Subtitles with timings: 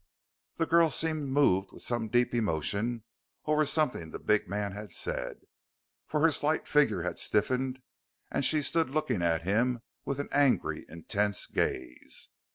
[0.55, 3.03] The girl seemed moved with some deep emotion
[3.45, 5.41] over something the big man had said,
[6.07, 7.77] for her slight figure had stiffened
[8.31, 12.29] and she stood looking at him with an angry, intense gaze.